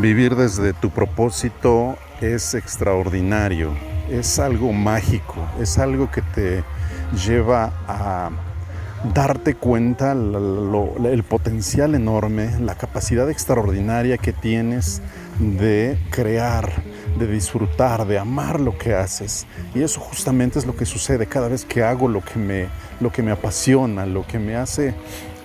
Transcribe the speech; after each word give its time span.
Vivir 0.00 0.36
desde 0.36 0.74
tu 0.74 0.90
propósito 0.90 1.96
es 2.20 2.52
extraordinario, 2.52 3.72
es 4.10 4.38
algo 4.38 4.70
mágico, 4.74 5.48
es 5.58 5.78
algo 5.78 6.10
que 6.10 6.20
te 6.20 6.62
lleva 7.26 7.72
a 7.88 8.28
darte 9.14 9.54
cuenta 9.54 10.12
el 10.12 11.24
potencial 11.26 11.94
enorme, 11.94 12.60
la 12.60 12.74
capacidad 12.74 13.30
extraordinaria 13.30 14.18
que 14.18 14.34
tienes 14.34 15.00
de 15.40 15.98
crear, 16.10 16.70
de 17.18 17.26
disfrutar, 17.26 18.06
de 18.06 18.18
amar 18.18 18.60
lo 18.60 18.76
que 18.76 18.94
haces. 18.94 19.46
Y 19.74 19.82
eso 19.82 20.00
justamente 20.00 20.58
es 20.58 20.66
lo 20.66 20.76
que 20.76 20.84
sucede 20.84 21.24
cada 21.24 21.48
vez 21.48 21.64
que 21.64 21.82
hago 21.82 22.06
lo 22.06 22.22
que 22.22 22.38
me, 22.38 22.66
lo 23.00 23.10
que 23.10 23.22
me 23.22 23.30
apasiona, 23.30 24.04
lo 24.04 24.26
que 24.26 24.38
me 24.38 24.56
hace 24.56 24.94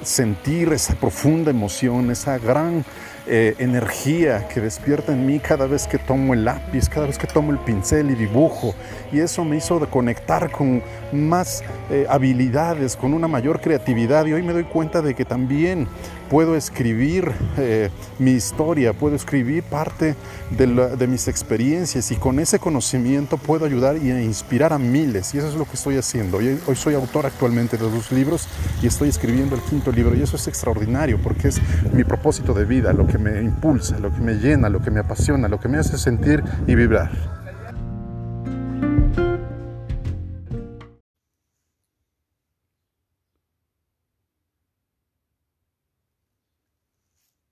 sentir 0.03 0.73
esa 0.73 0.95
profunda 0.95 1.51
emoción, 1.51 2.11
esa 2.11 2.37
gran 2.37 2.83
eh, 3.27 3.55
energía 3.59 4.47
que 4.47 4.59
despierta 4.59 5.11
en 5.11 5.25
mí 5.25 5.39
cada 5.39 5.67
vez 5.67 5.85
que 5.85 5.99
tomo 5.99 6.33
el 6.33 6.43
lápiz, 6.43 6.89
cada 6.89 7.05
vez 7.05 7.19
que 7.19 7.27
tomo 7.27 7.51
el 7.51 7.59
pincel 7.59 8.09
y 8.09 8.15
dibujo. 8.15 8.73
Y 9.11 9.19
eso 9.19 9.45
me 9.45 9.57
hizo 9.57 9.79
conectar 9.89 10.51
con 10.51 10.81
más 11.11 11.63
eh, 11.89 12.05
habilidades, 12.09 12.95
con 12.95 13.13
una 13.13 13.27
mayor 13.27 13.61
creatividad. 13.61 14.25
Y 14.25 14.33
hoy 14.33 14.41
me 14.41 14.53
doy 14.53 14.63
cuenta 14.63 15.01
de 15.01 15.13
que 15.13 15.25
también 15.25 15.87
puedo 16.31 16.55
escribir 16.55 17.29
eh, 17.57 17.89
mi 18.17 18.31
historia, 18.31 18.93
puedo 18.93 19.17
escribir 19.17 19.63
parte 19.63 20.15
de, 20.49 21.05
mis 21.05 21.27
experiencias 21.27 22.09
y 22.09 22.15
con 22.15 22.39
ese 22.39 22.57
conocimiento 22.57 23.35
puedo 23.35 23.65
ayudar 23.65 23.97
y 23.97 24.11
inspirar 24.11 24.71
a 24.71 24.79
miles. 24.79 25.35
Y 25.35 25.39
eso 25.39 25.49
es 25.49 25.55
lo 25.55 25.65
que 25.65 25.73
estoy 25.73 25.97
haciendo. 25.97 26.37
Hoy, 26.37 26.57
hoy 26.67 26.75
soy 26.77 26.93
autor 26.93 27.25
actualmente 27.25 27.75
de 27.75 27.83
dos 27.83 28.13
libros 28.13 28.47
y 28.81 28.87
estoy 28.87 29.09
escribiendo 29.09 29.55
el 29.55 29.61
quinto 29.61 29.91
libro. 29.91 30.15
Y 30.15 30.21
eso 30.21 30.37
es 30.37 30.47
extraordinario 30.47 31.19
porque 31.21 31.49
es 31.49 31.59
mi 31.91 32.05
propósito 32.05 32.53
de 32.53 32.63
vida, 32.63 32.93
lo 32.93 33.05
que 33.07 33.17
me 33.17 33.41
impulsa, 33.41 33.99
lo 33.99 34.13
que 34.15 34.21
me 34.21 34.35
llena, 34.35 34.69
lo 34.69 34.81
que 34.81 34.89
me 34.89 35.01
apasiona, 35.01 35.49
lo 35.49 35.59
que 35.59 35.67
me 35.67 35.79
hace 35.79 35.97
sentir 35.97 36.41
y 36.65 36.75
vibrar. 36.75 37.40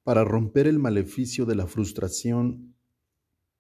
Para 0.10 0.24
romper 0.24 0.66
el 0.66 0.80
maleficio 0.80 1.46
de 1.46 1.54
la 1.54 1.68
frustración 1.68 2.74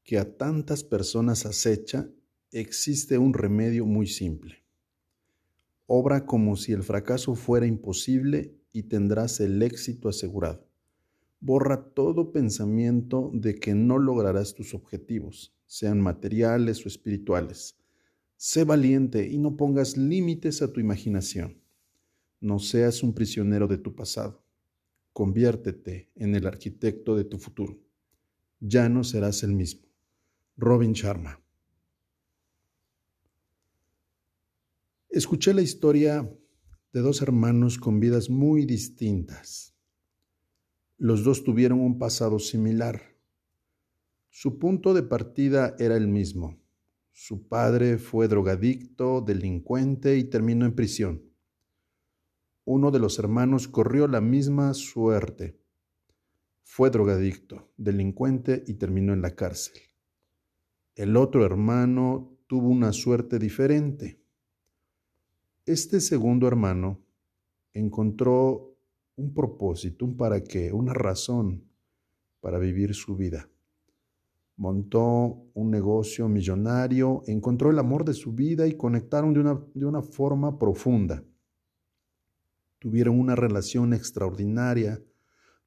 que 0.03 0.17
a 0.17 0.35
tantas 0.35 0.83
personas 0.83 1.45
acecha, 1.45 2.09
existe 2.51 3.19
un 3.19 3.35
remedio 3.35 3.85
muy 3.85 4.07
simple. 4.07 4.65
Obra 5.85 6.25
como 6.25 6.55
si 6.55 6.71
el 6.71 6.81
fracaso 6.81 7.35
fuera 7.35 7.67
imposible 7.67 8.55
y 8.71 8.81
tendrás 8.81 9.39
el 9.41 9.61
éxito 9.61 10.09
asegurado. 10.09 10.67
Borra 11.39 11.83
todo 11.93 12.31
pensamiento 12.31 13.29
de 13.31 13.53
que 13.53 13.75
no 13.75 13.99
lograrás 13.99 14.55
tus 14.55 14.73
objetivos, 14.73 15.55
sean 15.67 16.01
materiales 16.01 16.83
o 16.83 16.87
espirituales. 16.87 17.77
Sé 18.37 18.63
valiente 18.63 19.27
y 19.27 19.37
no 19.37 19.55
pongas 19.55 19.97
límites 19.97 20.63
a 20.63 20.73
tu 20.73 20.79
imaginación. 20.79 21.61
No 22.41 22.57
seas 22.57 23.03
un 23.03 23.13
prisionero 23.13 23.67
de 23.67 23.77
tu 23.77 23.93
pasado. 23.93 24.48
Conviértete 25.19 26.09
en 26.15 26.33
el 26.33 26.47
arquitecto 26.47 27.13
de 27.13 27.25
tu 27.25 27.39
futuro. 27.39 27.77
Ya 28.61 28.87
no 28.87 29.03
serás 29.03 29.43
el 29.43 29.51
mismo. 29.51 29.85
Robin 30.55 30.93
Sharma. 30.93 31.43
Escuché 35.09 35.53
la 35.53 35.61
historia 35.61 36.33
de 36.93 37.01
dos 37.01 37.21
hermanos 37.21 37.77
con 37.77 37.99
vidas 37.99 38.29
muy 38.29 38.65
distintas. 38.65 39.75
Los 40.97 41.25
dos 41.25 41.43
tuvieron 41.43 41.81
un 41.81 41.99
pasado 41.99 42.39
similar. 42.39 43.01
Su 44.29 44.57
punto 44.57 44.93
de 44.93 45.03
partida 45.03 45.75
era 45.79 45.97
el 45.97 46.07
mismo. 46.07 46.63
Su 47.11 47.45
padre 47.45 47.97
fue 47.97 48.29
drogadicto, 48.29 49.19
delincuente 49.19 50.17
y 50.17 50.23
terminó 50.23 50.65
en 50.65 50.75
prisión 50.75 51.28
uno 52.71 52.91
de 52.91 52.99
los 52.99 53.17
hermanos 53.17 53.67
corrió 53.67 54.07
la 54.07 54.21
misma 54.21 54.75
suerte. 54.75 55.59
Fue 56.61 56.91
drogadicto, 56.91 57.71
delincuente 57.77 58.63
y 58.67 58.75
terminó 58.75 59.11
en 59.11 59.23
la 59.23 59.31
cárcel. 59.31 59.81
El 60.93 61.17
otro 61.17 61.43
hermano 61.43 62.37
tuvo 62.45 62.69
una 62.69 62.93
suerte 62.93 63.39
diferente. 63.39 64.21
Este 65.65 65.99
segundo 65.99 66.47
hermano 66.47 67.01
encontró 67.73 68.77
un 69.15 69.33
propósito, 69.33 70.05
un 70.05 70.15
para 70.15 70.43
qué, 70.43 70.71
una 70.71 70.93
razón 70.93 71.63
para 72.39 72.59
vivir 72.59 72.93
su 72.93 73.15
vida. 73.15 73.49
Montó 74.57 75.41
un 75.55 75.71
negocio 75.71 76.29
millonario, 76.29 77.23
encontró 77.25 77.71
el 77.71 77.79
amor 77.79 78.05
de 78.05 78.13
su 78.13 78.31
vida 78.31 78.67
y 78.67 78.77
conectaron 78.77 79.33
de 79.33 79.39
una, 79.39 79.59
de 79.73 79.85
una 79.87 80.03
forma 80.03 80.59
profunda. 80.59 81.23
Tuvieron 82.79 83.19
una 83.19 83.35
relación 83.35 83.93
extraordinaria 83.93 85.03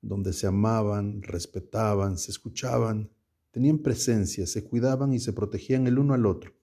donde 0.01 0.33
se 0.33 0.47
amaban, 0.47 1.23
respetaban, 1.23 2.19
se 2.19 2.31
escuchaban, 2.31 3.11
tenían 3.51 3.79
presencia, 3.79 4.47
se 4.47 4.65
cuidaban 4.65 5.13
y 5.13 5.21
se 5.21 5.33
protegían 5.33 5.87
el 5.87 5.99
uno 5.99 6.15
al 6.15 6.27
otro. 6.27 6.55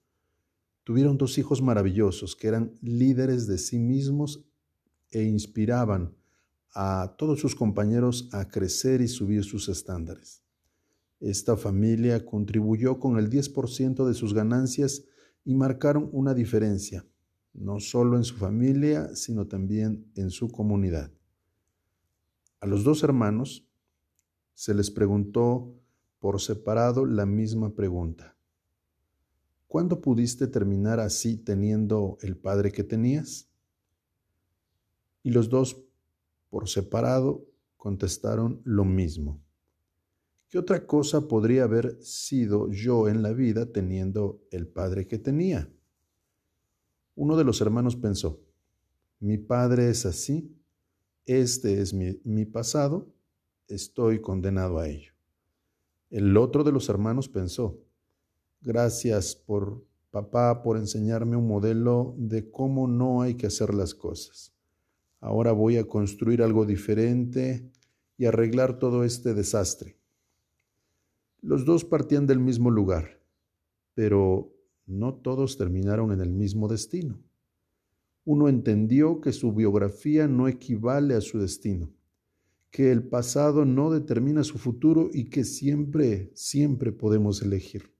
Tuvieron 0.84 1.16
dos 1.16 1.38
hijos 1.38 1.62
maravillosos 1.62 2.34
que 2.34 2.48
eran 2.48 2.76
líderes 2.82 3.46
de 3.46 3.58
sí 3.58 3.78
mismos 3.78 4.44
e 5.10 5.22
inspiraban 5.22 6.14
a 6.74 7.14
todos 7.16 7.40
sus 7.40 7.54
compañeros 7.54 8.28
a 8.32 8.48
crecer 8.48 9.00
y 9.00 9.08
subir 9.08 9.44
sus 9.44 9.68
estándares. 9.68 10.42
Esta 11.20 11.56
familia 11.56 12.24
contribuyó 12.24 12.98
con 12.98 13.18
el 13.18 13.30
10% 13.30 14.06
de 14.06 14.14
sus 14.14 14.34
ganancias 14.34 15.04
y 15.44 15.54
marcaron 15.54 16.08
una 16.12 16.34
diferencia 16.34 17.04
no 17.52 17.80
solo 17.80 18.16
en 18.16 18.24
su 18.24 18.36
familia, 18.36 19.14
sino 19.14 19.46
también 19.46 20.10
en 20.14 20.30
su 20.30 20.50
comunidad. 20.50 21.10
A 22.60 22.66
los 22.66 22.84
dos 22.84 23.02
hermanos 23.02 23.66
se 24.54 24.74
les 24.74 24.90
preguntó 24.90 25.74
por 26.18 26.40
separado 26.40 27.06
la 27.06 27.26
misma 27.26 27.74
pregunta. 27.74 28.36
¿Cuándo 29.66 30.00
pudiste 30.00 30.46
terminar 30.46 31.00
así 31.00 31.36
teniendo 31.36 32.18
el 32.20 32.36
padre 32.36 32.72
que 32.72 32.84
tenías? 32.84 33.48
Y 35.22 35.30
los 35.30 35.48
dos, 35.48 35.82
por 36.50 36.68
separado, 36.68 37.46
contestaron 37.76 38.60
lo 38.64 38.84
mismo. 38.84 39.40
¿Qué 40.48 40.58
otra 40.58 40.86
cosa 40.86 41.28
podría 41.28 41.64
haber 41.64 42.02
sido 42.02 42.68
yo 42.70 43.08
en 43.08 43.22
la 43.22 43.32
vida 43.32 43.72
teniendo 43.72 44.42
el 44.50 44.66
padre 44.66 45.06
que 45.06 45.18
tenía? 45.18 45.72
Uno 47.20 47.36
de 47.36 47.44
los 47.44 47.60
hermanos 47.60 47.96
pensó, 47.96 48.40
mi 49.18 49.36
padre 49.36 49.90
es 49.90 50.06
así, 50.06 50.56
este 51.26 51.82
es 51.82 51.92
mi, 51.92 52.46
pasado, 52.46 53.12
estoy 53.68 54.22
condenado 54.22 54.78
a 54.78 54.88
ello. 54.88 55.12
El 56.08 56.34
otro 56.38 56.64
de 56.64 56.72
los 56.72 56.88
hermanos 56.88 57.28
pensó, 57.28 57.78
gracias 58.62 59.34
por 59.34 59.84
papá 60.10 60.62
por 60.62 60.78
enseñarme 60.78 61.36
un 61.36 61.46
modelo 61.46 62.14
de 62.16 62.50
cómo 62.50 62.88
no 62.88 63.20
hay 63.20 63.34
que 63.34 63.48
hacer 63.48 63.74
las 63.74 63.94
cosas. 63.94 64.54
Ahora 65.20 65.52
voy 65.52 65.76
a 65.76 65.86
construir 65.86 66.42
algo 66.42 66.64
diferente 66.64 67.70
y 68.16 68.24
arreglar 68.24 68.78
todo 68.78 69.04
este 69.04 69.34
desastre. 69.34 69.98
Los 71.42 71.66
dos 71.66 71.84
partían 71.84 72.26
del 72.26 72.38
mismo 72.38 72.70
lugar, 72.70 73.20
pero 73.92 74.54
no 74.86 75.14
todos 75.14 75.56
terminaron 75.56 76.12
en 76.12 76.20
el 76.20 76.30
mismo 76.30 76.68
destino. 76.68 77.20
Uno 78.24 78.48
entendió 78.48 79.20
que 79.20 79.32
su 79.32 79.52
biografía 79.52 80.28
no 80.28 80.48
equivale 80.48 81.14
a 81.14 81.20
su 81.20 81.38
destino, 81.38 81.90
que 82.70 82.92
el 82.92 83.02
pasado 83.02 83.64
no 83.64 83.90
determina 83.90 84.44
su 84.44 84.58
futuro 84.58 85.10
y 85.12 85.30
que 85.30 85.44
siempre, 85.44 86.30
siempre 86.34 86.92
podemos 86.92 87.42
elegir. 87.42 87.92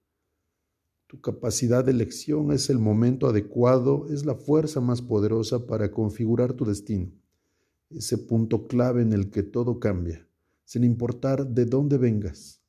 Tu 1.06 1.21
capacidad 1.21 1.85
de 1.85 1.91
elección 1.91 2.53
es 2.53 2.71
el 2.71 2.79
momento 2.79 3.26
adecuado, 3.26 4.06
es 4.11 4.25
la 4.25 4.37
fuerza 4.37 4.81
más 4.81 5.03
poderosa 5.03 5.67
para 5.67 5.91
configurar 5.91 6.53
tu 6.53 6.65
destino, 6.65 7.11
ese 7.91 8.17
punto 8.17 8.69
clave 8.69 9.03
en 9.03 9.12
el 9.12 9.31
que 9.31 9.43
todo 9.43 9.81
cambia, 9.81 10.25
sin 10.65 10.85
importar 10.85 11.49
de 11.49 11.65
dónde 11.65 11.99
vengas. 11.99 12.62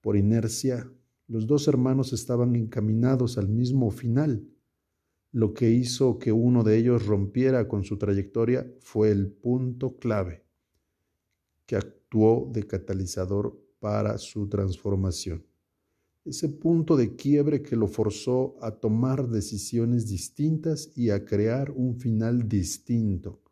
Por 0.00 0.16
inercia, 0.16 0.90
los 1.26 1.46
dos 1.46 1.68
hermanos 1.68 2.12
estaban 2.12 2.54
encaminados 2.54 3.38
al 3.38 3.48
mismo 3.48 3.90
final. 3.90 4.46
Lo 5.32 5.54
que 5.54 5.70
hizo 5.70 6.18
que 6.18 6.32
uno 6.32 6.62
de 6.62 6.76
ellos 6.76 7.06
rompiera 7.06 7.66
con 7.66 7.84
su 7.84 7.98
trayectoria 7.98 8.70
fue 8.80 9.10
el 9.10 9.28
punto 9.30 9.96
clave 9.96 10.44
que 11.66 11.76
actuó 11.76 12.50
de 12.52 12.66
catalizador 12.66 13.58
para 13.80 14.18
su 14.18 14.48
transformación. 14.48 15.44
Ese 16.24 16.48
punto 16.48 16.96
de 16.96 17.16
quiebre 17.16 17.62
que 17.62 17.76
lo 17.76 17.86
forzó 17.86 18.56
a 18.62 18.70
tomar 18.70 19.28
decisiones 19.28 20.08
distintas 20.08 20.90
y 20.96 21.10
a 21.10 21.24
crear 21.24 21.70
un 21.70 21.98
final 21.98 22.48
distinto. 22.48 23.42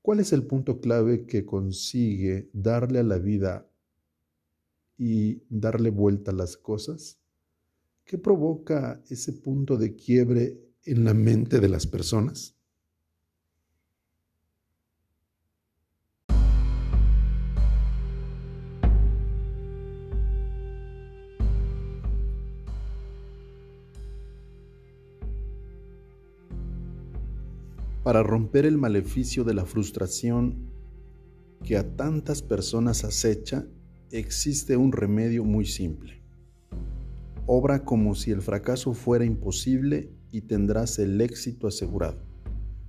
¿Cuál 0.00 0.20
es 0.20 0.32
el 0.32 0.46
punto 0.46 0.80
clave 0.80 1.26
que 1.26 1.44
consigue 1.44 2.48
darle 2.54 3.00
a 3.00 3.02
la 3.02 3.18
vida 3.18 3.69
y 5.00 5.42
darle 5.48 5.88
vuelta 5.88 6.30
a 6.30 6.34
las 6.34 6.58
cosas? 6.58 7.18
¿Qué 8.04 8.18
provoca 8.18 9.02
ese 9.08 9.32
punto 9.32 9.78
de 9.78 9.96
quiebre 9.96 10.60
en 10.84 11.04
la 11.04 11.14
mente 11.14 11.58
de 11.58 11.70
las 11.70 11.86
personas? 11.86 12.54
Para 28.04 28.22
romper 28.22 28.66
el 28.66 28.76
maleficio 28.76 29.44
de 29.44 29.54
la 29.54 29.64
frustración 29.64 30.68
que 31.64 31.78
a 31.78 31.96
tantas 31.96 32.42
personas 32.42 33.04
acecha, 33.04 33.66
existe 34.10 34.76
un 34.76 34.92
remedio 34.92 35.44
muy 35.44 35.66
simple. 35.66 36.20
Obra 37.46 37.84
como 37.84 38.14
si 38.14 38.30
el 38.30 38.42
fracaso 38.42 38.92
fuera 38.94 39.24
imposible 39.24 40.12
y 40.30 40.42
tendrás 40.42 40.98
el 40.98 41.20
éxito 41.20 41.66
asegurado. 41.66 42.22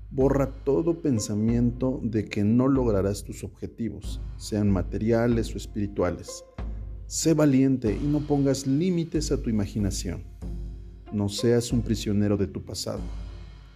Borra 0.09 0.53
todo 0.63 1.01
pensamiento 1.01 1.99
de 2.03 2.25
que 2.25 2.43
no 2.43 2.67
lograrás 2.67 3.23
tus 3.23 3.43
objetivos, 3.43 4.21
sean 4.37 4.69
materiales 4.69 5.53
o 5.53 5.57
espirituales. 5.57 6.43
Sé 7.07 7.33
valiente 7.33 7.95
y 7.95 8.05
no 8.05 8.19
pongas 8.19 8.67
límites 8.67 9.31
a 9.31 9.41
tu 9.41 9.49
imaginación. 9.49 10.23
No 11.11 11.29
seas 11.29 11.71
un 11.71 11.81
prisionero 11.81 12.37
de 12.37 12.47
tu 12.47 12.63
pasado. 12.63 13.01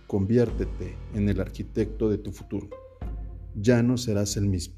Conviértete 0.07 0.95
en 1.13 1.29
el 1.29 1.41
arquitecto 1.41 2.09
de 2.09 2.17
tu 2.17 2.31
futuro. 2.31 2.69
Ya 3.55 3.81
no 3.81 3.97
serás 3.97 4.37
el 4.37 4.47
mismo. 4.47 4.75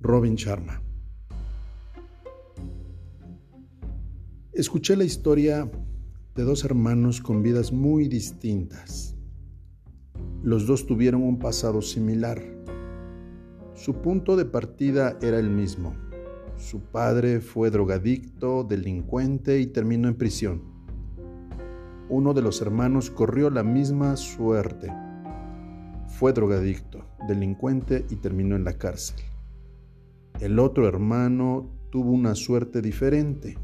Robin 0.00 0.34
Sharma. 0.34 0.82
Escuché 4.54 4.94
la 4.94 5.02
historia 5.02 5.68
de 6.36 6.44
dos 6.44 6.64
hermanos 6.64 7.20
con 7.20 7.42
vidas 7.42 7.72
muy 7.72 8.06
distintas. 8.06 9.16
Los 10.44 10.68
dos 10.68 10.86
tuvieron 10.86 11.24
un 11.24 11.40
pasado 11.40 11.82
similar. 11.82 12.40
Su 13.74 13.94
punto 13.94 14.36
de 14.36 14.44
partida 14.44 15.18
era 15.20 15.40
el 15.40 15.50
mismo. 15.50 15.92
Su 16.56 16.78
padre 16.78 17.40
fue 17.40 17.70
drogadicto, 17.70 18.62
delincuente 18.62 19.58
y 19.58 19.66
terminó 19.66 20.06
en 20.06 20.14
prisión. 20.14 20.62
Uno 22.08 22.32
de 22.32 22.42
los 22.42 22.62
hermanos 22.62 23.10
corrió 23.10 23.50
la 23.50 23.64
misma 23.64 24.14
suerte. 24.14 24.88
Fue 26.06 26.32
drogadicto, 26.32 27.04
delincuente 27.26 28.06
y 28.08 28.14
terminó 28.14 28.54
en 28.54 28.62
la 28.62 28.74
cárcel. 28.74 29.16
El 30.38 30.60
otro 30.60 30.86
hermano 30.86 31.72
tuvo 31.90 32.12
una 32.12 32.36
suerte 32.36 32.80
diferente 32.80 33.58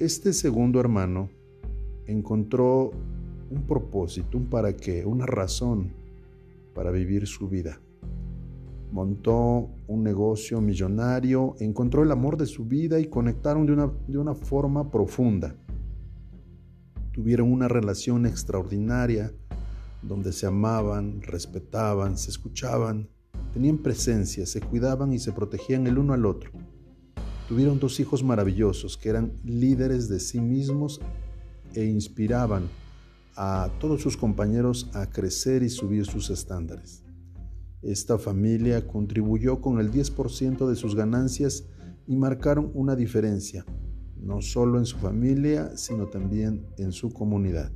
este 0.00 0.32
segundo 0.32 0.80
hermano 0.80 1.30
encontró 2.06 2.90
un 3.50 3.62
propósito, 3.62 4.36
un 4.36 4.46
para 4.46 4.74
qué, 4.74 5.04
una 5.04 5.26
razón 5.26 5.92
para 6.74 6.90
vivir 6.90 7.26
su 7.26 7.48
vida. 7.48 7.80
Montó 8.90 9.70
un 9.86 10.02
negocio 10.02 10.60
millonario, 10.60 11.54
encontró 11.60 12.02
el 12.02 12.10
amor 12.10 12.36
de 12.36 12.46
su 12.46 12.64
vida 12.64 12.98
y 12.98 13.06
conectaron 13.06 13.66
de 13.66 13.72
una, 13.72 13.92
de 14.08 14.18
una 14.18 14.34
forma 14.34 14.90
profunda. 14.90 15.54
Tuvieron 17.12 17.52
una 17.52 17.68
relación 17.68 18.26
extraordinaria 18.26 19.32
donde 20.02 20.32
se 20.32 20.46
amaban, 20.46 21.22
respetaban, 21.22 22.18
se 22.18 22.30
escuchaban, 22.30 23.08
tenían 23.52 23.78
presencia, 23.78 24.44
se 24.44 24.60
cuidaban 24.60 25.12
y 25.12 25.20
se 25.20 25.32
protegían 25.32 25.86
el 25.86 25.98
uno 25.98 26.12
al 26.12 26.26
otro. 26.26 26.50
Tuvieron 27.48 27.78
dos 27.78 28.00
hijos 28.00 28.24
maravillosos 28.24 28.96
que 28.96 29.10
eran 29.10 29.32
líderes 29.44 30.08
de 30.08 30.18
sí 30.18 30.40
mismos 30.40 31.00
e 31.74 31.84
inspiraban 31.84 32.68
a 33.36 33.68
todos 33.80 34.00
sus 34.00 34.16
compañeros 34.16 34.88
a 34.94 35.10
crecer 35.10 35.62
y 35.62 35.68
subir 35.68 36.06
sus 36.06 36.30
estándares. 36.30 37.02
Esta 37.82 38.18
familia 38.18 38.86
contribuyó 38.86 39.60
con 39.60 39.78
el 39.78 39.92
10% 39.92 40.66
de 40.66 40.74
sus 40.74 40.94
ganancias 40.94 41.66
y 42.06 42.16
marcaron 42.16 42.70
una 42.72 42.96
diferencia, 42.96 43.66
no 44.16 44.40
solo 44.40 44.78
en 44.78 44.86
su 44.86 44.96
familia, 44.96 45.76
sino 45.76 46.06
también 46.06 46.66
en 46.78 46.92
su 46.92 47.12
comunidad. 47.12 47.70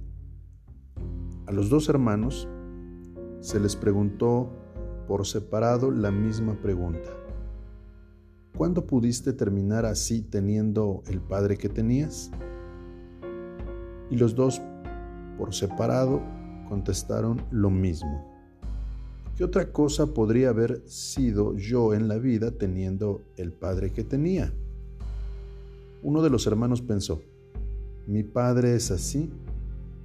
A 1.47 1.53
los 1.53 1.69
dos 1.69 1.91
hermanos 1.91 2.49
se 3.41 3.61
les 3.61 3.76
preguntó 3.76 4.50
por 5.06 5.26
separado 5.26 5.91
la 5.91 6.11
misma 6.11 6.61
pregunta. 6.61 7.18
¿Cuándo 8.59 8.85
pudiste 8.85 9.33
terminar 9.33 9.87
así 9.87 10.21
teniendo 10.21 11.05
el 11.07 11.21
padre 11.21 11.57
que 11.57 11.69
tenías? 11.69 12.33
Y 14.11 14.17
los 14.17 14.35
dos, 14.35 14.61
por 15.39 15.55
separado, 15.55 16.21
contestaron 16.69 17.41
lo 17.53 17.71
mismo. 17.71 18.27
¿Qué 19.37 19.45
otra 19.45 19.71
cosa 19.71 20.09
podría 20.09 20.49
haber 20.49 20.83
sido 20.87 21.55
yo 21.55 21.95
en 21.95 22.09
la 22.09 22.19
vida 22.19 22.51
teniendo 22.51 23.23
el 23.37 23.53
padre 23.53 23.93
que 23.93 24.03
tenía? 24.03 24.53
Uno 26.03 26.21
de 26.21 26.31
los 26.31 26.45
hermanos 26.49 26.83
pensó, 26.83 27.23
mi 28.09 28.25
padre 28.25 28.75
es 28.75 28.91
así, 28.91 29.31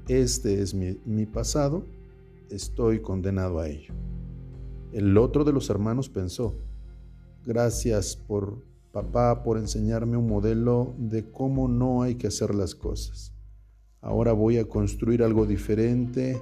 este 0.07 0.61
es 0.61 0.75
mi, 0.75 0.99
mi 1.05 1.25
pasado, 1.25 1.85
estoy 2.51 2.99
condenado 2.99 3.57
a 3.57 3.67
ello. 3.67 3.95
El 4.91 5.17
otro 5.17 5.43
de 5.43 5.53
los 5.53 5.71
hermanos 5.71 6.07
pensó, 6.07 6.53
Gracias 7.45 8.15
por 8.15 8.63
papá 8.93 9.43
por 9.43 9.57
enseñarme 9.57 10.15
un 10.15 10.27
modelo 10.27 10.95
de 10.97 11.29
cómo 11.29 11.67
no 11.67 12.01
hay 12.01 12.15
que 12.15 12.27
hacer 12.27 12.55
las 12.55 12.73
cosas. 12.73 13.33
Ahora 13.99 14.31
voy 14.31 14.59
a 14.59 14.69
construir 14.69 15.21
algo 15.21 15.45
diferente 15.45 16.41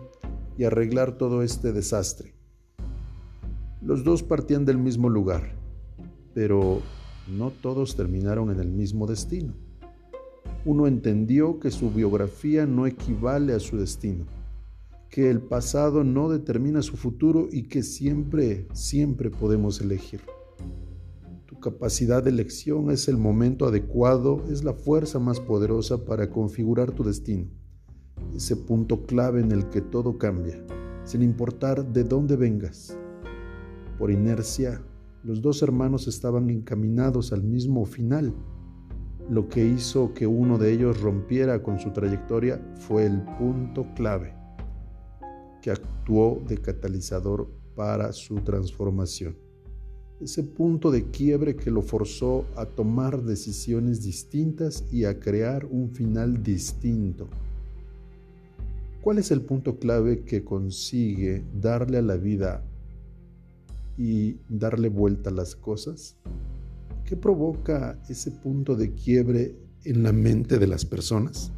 y 0.59 0.63
arreglar 0.63 1.17
todo 1.17 1.41
este 1.41 1.73
desastre. 1.73 2.35
Los 3.81 4.03
dos 4.03 4.21
partían 4.21 4.63
del 4.63 4.77
mismo 4.77 5.09
lugar, 5.09 5.55
pero 6.35 6.81
no 7.27 7.49
todos 7.49 7.95
terminaron 7.95 8.51
en 8.51 8.59
el 8.59 8.69
mismo 8.69 9.07
destino. 9.07 9.55
Uno 10.65 10.85
entendió 10.85 11.59
que 11.59 11.71
su 11.71 11.89
biografía 11.89 12.67
no 12.67 12.85
equivale 12.85 13.53
a 13.53 13.59
su 13.59 13.75
destino, 13.77 14.25
que 15.09 15.31
el 15.31 15.41
pasado 15.41 16.03
no 16.03 16.29
determina 16.29 16.83
su 16.83 16.95
futuro 16.95 17.47
y 17.51 17.63
que 17.63 17.81
siempre, 17.81 18.67
siempre 18.73 19.31
podemos 19.31 19.81
elegir 19.81 20.21
capacidad 21.61 22.21
de 22.21 22.31
elección 22.31 22.91
es 22.91 23.07
el 23.07 23.15
momento 23.15 23.65
adecuado, 23.65 24.43
es 24.49 24.63
la 24.65 24.73
fuerza 24.73 25.19
más 25.19 25.39
poderosa 25.39 26.03
para 26.03 26.29
configurar 26.29 26.91
tu 26.91 27.03
destino. 27.03 27.47
Ese 28.35 28.57
punto 28.57 29.05
clave 29.05 29.39
en 29.39 29.51
el 29.51 29.69
que 29.69 29.79
todo 29.79 30.17
cambia, 30.17 30.61
sin 31.05 31.21
importar 31.21 31.85
de 31.85 32.03
dónde 32.03 32.35
vengas. 32.35 32.97
Por 33.97 34.11
inercia, 34.11 34.81
los 35.23 35.41
dos 35.41 35.61
hermanos 35.61 36.07
estaban 36.07 36.49
encaminados 36.49 37.31
al 37.31 37.43
mismo 37.43 37.85
final. 37.85 38.33
Lo 39.29 39.47
que 39.47 39.63
hizo 39.63 40.13
que 40.13 40.27
uno 40.27 40.57
de 40.57 40.73
ellos 40.73 40.99
rompiera 40.99 41.63
con 41.63 41.79
su 41.79 41.91
trayectoria 41.91 42.59
fue 42.79 43.05
el 43.05 43.21
punto 43.37 43.85
clave 43.95 44.35
que 45.61 45.71
actuó 45.71 46.41
de 46.47 46.57
catalizador 46.57 47.47
para 47.75 48.11
su 48.11 48.35
transformación 48.35 49.50
ese 50.21 50.43
punto 50.43 50.91
de 50.91 51.05
quiebre 51.05 51.55
que 51.55 51.71
lo 51.71 51.81
forzó 51.81 52.45
a 52.55 52.65
tomar 52.65 53.23
decisiones 53.23 54.03
distintas 54.03 54.83
y 54.91 55.05
a 55.05 55.19
crear 55.19 55.65
un 55.65 55.89
final 55.89 56.43
distinto. 56.43 57.27
¿Cuál 59.01 59.17
es 59.17 59.31
el 59.31 59.41
punto 59.41 59.79
clave 59.79 60.23
que 60.23 60.43
consigue 60.43 61.43
darle 61.59 61.97
a 61.97 62.03
la 62.03 62.17
vida 62.17 62.63
y 63.97 64.37
darle 64.47 64.89
vuelta 64.89 65.31
a 65.31 65.33
las 65.33 65.55
cosas? 65.55 66.17
¿Qué 67.05 67.17
provoca 67.17 67.99
ese 68.07 68.29
punto 68.31 68.75
de 68.75 68.93
quiebre 68.93 69.55
en 69.85 70.03
la 70.03 70.11
mente 70.11 70.59
de 70.59 70.67
las 70.67 70.85
personas? 70.85 71.51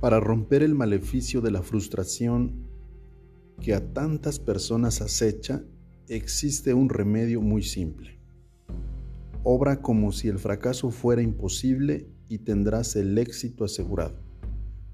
Para 0.00 0.18
romper 0.18 0.62
el 0.62 0.74
maleficio 0.74 1.42
de 1.42 1.50
la 1.50 1.62
frustración 1.62 2.66
que 3.60 3.74
a 3.74 3.92
tantas 3.92 4.38
personas 4.38 5.02
acecha, 5.02 5.62
existe 6.08 6.72
un 6.72 6.88
remedio 6.88 7.42
muy 7.42 7.62
simple. 7.62 8.18
Obra 9.42 9.82
como 9.82 10.10
si 10.12 10.28
el 10.28 10.38
fracaso 10.38 10.90
fuera 10.90 11.20
imposible 11.20 12.08
y 12.30 12.38
tendrás 12.38 12.96
el 12.96 13.18
éxito 13.18 13.64
asegurado. 13.64 14.18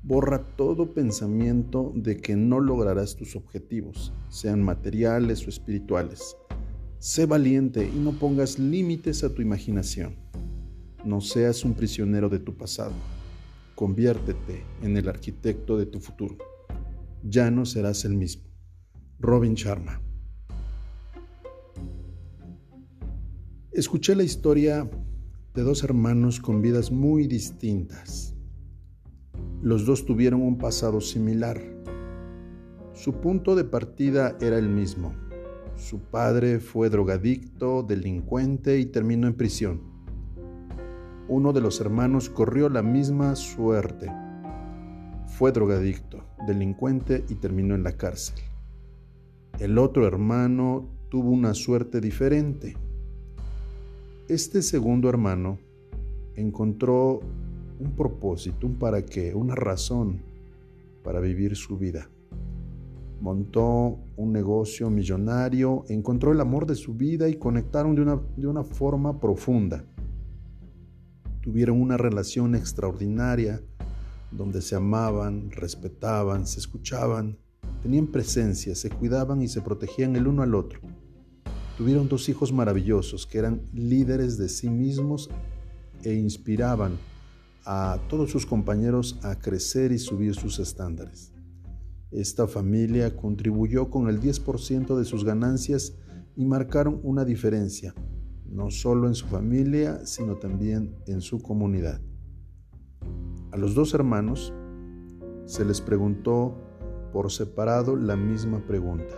Borra 0.02 0.44
todo 0.56 0.92
pensamiento 0.92 1.92
de 1.94 2.16
que 2.16 2.34
no 2.34 2.58
lograrás 2.58 3.14
tus 3.14 3.36
objetivos, 3.36 4.12
sean 4.28 4.60
materiales 4.60 5.46
o 5.46 5.50
espirituales. 5.50 6.36
Sé 6.98 7.26
valiente 7.26 7.88
y 7.88 7.96
no 7.96 8.10
pongas 8.10 8.58
límites 8.58 9.22
a 9.22 9.32
tu 9.32 9.40
imaginación. 9.40 10.16
No 11.04 11.20
seas 11.20 11.64
un 11.64 11.74
prisionero 11.74 12.28
de 12.28 12.40
tu 12.40 12.56
pasado. 12.56 12.94
Conviértete 13.76 14.64
en 14.80 14.96
el 14.96 15.06
arquitecto 15.06 15.76
de 15.76 15.84
tu 15.84 16.00
futuro. 16.00 16.38
Ya 17.22 17.50
no 17.50 17.66
serás 17.66 18.06
el 18.06 18.14
mismo. 18.14 18.44
Robin 19.18 19.52
Sharma. 19.52 20.00
Escuché 23.72 24.14
la 24.14 24.22
historia 24.22 24.88
de 25.52 25.62
dos 25.62 25.84
hermanos 25.84 26.40
con 26.40 26.62
vidas 26.62 26.90
muy 26.90 27.26
distintas. 27.26 28.34
Los 29.60 29.84
dos 29.84 30.06
tuvieron 30.06 30.40
un 30.40 30.56
pasado 30.56 31.02
similar. 31.02 31.60
Su 32.94 33.20
punto 33.20 33.54
de 33.54 33.64
partida 33.64 34.38
era 34.40 34.56
el 34.56 34.70
mismo. 34.70 35.12
Su 35.76 36.00
padre 36.00 36.60
fue 36.60 36.88
drogadicto, 36.88 37.82
delincuente 37.82 38.78
y 38.78 38.86
terminó 38.86 39.26
en 39.26 39.34
prisión. 39.34 39.95
Uno 41.28 41.52
de 41.52 41.60
los 41.60 41.80
hermanos 41.80 42.30
corrió 42.30 42.68
la 42.68 42.82
misma 42.82 43.34
suerte. 43.36 44.12
Fue 45.26 45.52
drogadicto, 45.52 46.22
delincuente 46.46 47.24
y 47.28 47.34
terminó 47.34 47.74
en 47.74 47.82
la 47.82 47.96
cárcel. 47.96 48.38
El 49.58 49.78
otro 49.78 50.06
hermano 50.06 50.88
tuvo 51.08 51.30
una 51.30 51.54
suerte 51.54 52.00
diferente. 52.00 52.76
Este 54.28 54.62
segundo 54.62 55.08
hermano 55.08 55.58
encontró 56.34 57.20
un 57.78 57.92
propósito, 57.96 58.66
un 58.66 58.76
para 58.76 59.04
qué, 59.04 59.34
una 59.34 59.54
razón 59.54 60.22
para 61.02 61.20
vivir 61.20 61.56
su 61.56 61.76
vida 61.76 62.08
montó 63.20 63.98
un 64.16 64.32
negocio 64.32 64.90
millonario, 64.90 65.84
encontró 65.88 66.32
el 66.32 66.40
amor 66.40 66.66
de 66.66 66.74
su 66.74 66.94
vida 66.94 67.28
y 67.28 67.36
conectaron 67.36 67.94
de 67.94 68.02
una, 68.02 68.20
de 68.36 68.46
una 68.46 68.64
forma 68.64 69.18
profunda. 69.18 69.84
Tuvieron 71.46 71.80
una 71.80 71.96
relación 71.96 72.56
extraordinaria 72.56 73.62
donde 74.32 74.60
se 74.60 74.74
amaban, 74.74 75.52
respetaban, 75.52 76.44
se 76.44 76.58
escuchaban, 76.58 77.38
tenían 77.84 78.08
presencia, 78.08 78.74
se 78.74 78.90
cuidaban 78.90 79.40
y 79.40 79.46
se 79.46 79.60
protegían 79.60 80.16
el 80.16 80.26
uno 80.26 80.42
al 80.42 80.56
otro. 80.56 80.80
Tuvieron 81.78 82.08
dos 82.08 82.28
hijos 82.28 82.52
maravillosos 82.52 83.28
que 83.28 83.38
eran 83.38 83.62
líderes 83.72 84.38
de 84.38 84.48
sí 84.48 84.68
mismos 84.68 85.30
e 86.02 86.14
inspiraban 86.14 86.98
a 87.64 88.00
todos 88.08 88.32
sus 88.32 88.44
compañeros 88.44 89.20
a 89.22 89.38
crecer 89.38 89.92
y 89.92 90.00
subir 90.00 90.34
sus 90.34 90.58
estándares. 90.58 91.32
Esta 92.10 92.48
familia 92.48 93.14
contribuyó 93.14 93.88
con 93.88 94.08
el 94.08 94.20
10% 94.20 94.98
de 94.98 95.04
sus 95.04 95.24
ganancias 95.24 95.94
y 96.34 96.44
marcaron 96.44 96.98
una 97.04 97.24
diferencia, 97.24 97.94
no 98.50 98.70
solo 98.70 99.06
en 99.06 99.14
su 99.14 99.26
familia, 99.26 100.04
sino 100.06 100.36
también 100.36 100.94
en 101.06 101.20
su 101.20 101.40
comunidad. 101.40 102.00
A 103.52 103.56
los 103.56 103.74
dos 103.74 103.94
hermanos 103.94 104.52
se 105.46 105.64
les 105.64 105.80
preguntó 105.80 106.54
por 107.12 107.30
separado 107.30 107.96
la 107.96 108.16
misma 108.16 108.66
pregunta. 108.66 109.14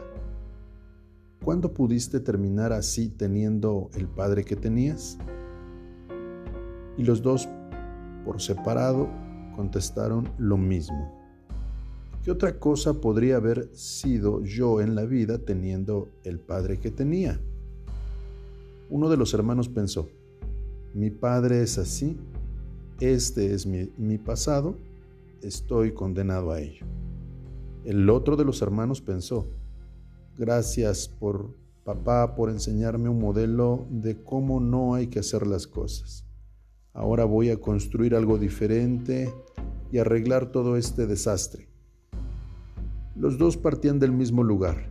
¿Cuándo 1.42 1.72
pudiste 1.72 2.20
terminar 2.20 2.72
así 2.72 3.08
teniendo 3.08 3.90
el 3.94 4.08
padre 4.08 4.44
que 4.44 4.56
tenías? 4.56 5.18
Y 6.96 7.04
los 7.04 7.22
dos, 7.22 7.48
por 8.24 8.40
separado, 8.40 9.08
contestaron 9.56 10.30
lo 10.38 10.56
mismo. 10.56 11.18
¿Qué 12.22 12.30
otra 12.30 12.58
cosa 12.58 13.00
podría 13.00 13.36
haber 13.36 13.70
sido 13.74 14.42
yo 14.42 14.80
en 14.80 14.94
la 14.94 15.04
vida 15.04 15.38
teniendo 15.38 16.10
el 16.24 16.38
padre 16.38 16.78
que 16.78 16.90
tenía? 16.90 17.40
Uno 18.90 19.08
de 19.08 19.16
los 19.16 19.34
hermanos 19.34 19.68
pensó, 19.68 20.08
mi 20.94 21.10
padre 21.10 21.62
es 21.62 21.78
así, 21.78 22.16
este 23.00 23.54
es 23.54 23.66
mi, 23.66 23.90
mi 23.98 24.18
pasado, 24.18 24.76
estoy 25.42 25.92
condenado 25.92 26.50
a 26.52 26.60
ello. 26.60 26.86
El 27.84 28.08
otro 28.10 28.36
de 28.36 28.44
los 28.44 28.62
hermanos 28.62 29.00
pensó, 29.00 29.46
gracias 30.36 31.08
por 31.08 31.54
papá 31.84 32.34
por 32.34 32.50
enseñarme 32.50 33.08
un 33.08 33.18
modelo 33.18 33.86
de 33.90 34.22
cómo 34.22 34.60
no 34.60 34.94
hay 34.94 35.06
que 35.06 35.20
hacer 35.20 35.46
las 35.46 35.66
cosas. 35.66 36.26
Ahora 36.92 37.24
voy 37.24 37.50
a 37.50 37.60
construir 37.60 38.14
algo 38.14 38.38
diferente 38.38 39.32
y 39.92 39.98
arreglar 39.98 40.50
todo 40.50 40.76
este 40.76 41.06
desastre. 41.06 41.68
Los 43.16 43.38
dos 43.38 43.56
partían 43.56 43.98
del 43.98 44.12
mismo 44.12 44.44
lugar, 44.44 44.90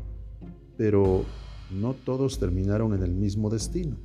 pero 0.75 1.23
no 1.71 1.93
todos 1.93 2.39
terminaron 2.39 2.93
en 2.93 3.03
el 3.03 3.13
mismo 3.13 3.49
destino. 3.49 3.97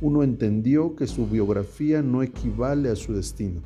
Uno 0.00 0.22
entendió 0.22 0.96
que 0.96 1.06
su 1.06 1.26
biografía 1.26 2.02
no 2.02 2.22
equivale 2.22 2.88
a 2.90 2.96
su 2.96 3.12
destino, 3.12 3.60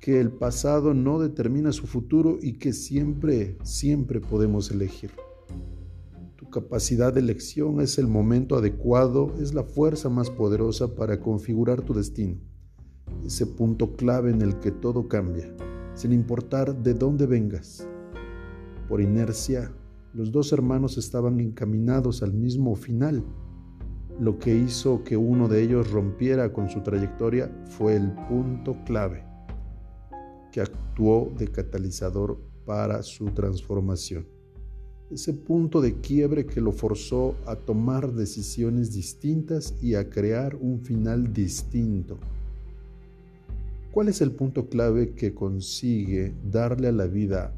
que 0.00 0.20
el 0.20 0.30
pasado 0.30 0.94
no 0.94 1.18
determina 1.18 1.72
su 1.72 1.86
futuro 1.86 2.38
y 2.42 2.54
que 2.54 2.72
siempre, 2.72 3.56
siempre 3.62 4.20
podemos 4.20 4.70
elegir. 4.70 5.10
Tu 6.36 6.50
capacidad 6.50 7.12
de 7.12 7.20
elección 7.20 7.80
es 7.80 7.98
el 7.98 8.06
momento 8.06 8.56
adecuado, 8.56 9.32
es 9.40 9.54
la 9.54 9.62
fuerza 9.62 10.08
más 10.08 10.30
poderosa 10.30 10.94
para 10.94 11.20
configurar 11.20 11.82
tu 11.82 11.94
destino, 11.94 12.36
ese 13.24 13.46
punto 13.46 13.96
clave 13.96 14.30
en 14.30 14.42
el 14.42 14.58
que 14.58 14.72
todo 14.72 15.08
cambia, 15.08 15.54
sin 15.94 16.12
importar 16.12 16.76
de 16.82 16.94
dónde 16.94 17.26
vengas 17.26 17.86
por 18.88 19.00
inercia, 19.00 19.72
los 20.14 20.30
dos 20.30 20.52
hermanos 20.52 20.96
estaban 20.96 21.40
encaminados 21.40 22.22
al 22.22 22.32
mismo 22.32 22.76
final. 22.76 23.24
Lo 24.20 24.38
que 24.38 24.54
hizo 24.54 25.02
que 25.02 25.16
uno 25.16 25.48
de 25.48 25.62
ellos 25.62 25.90
rompiera 25.90 26.52
con 26.52 26.70
su 26.70 26.82
trayectoria 26.82 27.50
fue 27.66 27.96
el 27.96 28.12
punto 28.28 28.76
clave 28.86 29.24
que 30.52 30.60
actuó 30.60 31.32
de 31.36 31.48
catalizador 31.48 32.38
para 32.64 33.02
su 33.02 33.26
transformación. 33.26 34.28
Ese 35.10 35.34
punto 35.34 35.80
de 35.80 36.00
quiebre 36.00 36.46
que 36.46 36.60
lo 36.60 36.70
forzó 36.70 37.34
a 37.44 37.56
tomar 37.56 38.12
decisiones 38.12 38.92
distintas 38.92 39.74
y 39.82 39.96
a 39.96 40.08
crear 40.08 40.54
un 40.54 40.80
final 40.80 41.32
distinto. 41.32 42.18
¿Cuál 43.90 44.08
es 44.08 44.20
el 44.20 44.30
punto 44.30 44.68
clave 44.68 45.14
que 45.14 45.34
consigue 45.34 46.34
darle 46.50 46.88
a 46.88 46.92
la 46.92 47.06
vida 47.06 47.52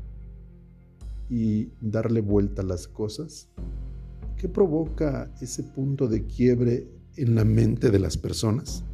y 1.28 1.70
darle 1.80 2.20
vuelta 2.20 2.62
a 2.62 2.64
las 2.64 2.88
cosas? 2.88 3.48
¿Qué 4.36 4.48
provoca 4.48 5.32
ese 5.40 5.62
punto 5.62 6.08
de 6.08 6.26
quiebre 6.26 6.88
en 7.16 7.34
la 7.34 7.44
mente 7.44 7.90
de 7.90 7.98
las 7.98 8.16
personas? 8.16 8.84